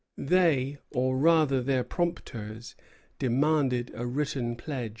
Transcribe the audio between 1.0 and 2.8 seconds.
rather their prompters,